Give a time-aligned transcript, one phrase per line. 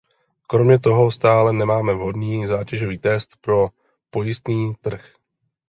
[0.47, 3.69] Kromě toho stále nemáme vhodný zátěžový test pro
[4.09, 5.13] pojistný trh.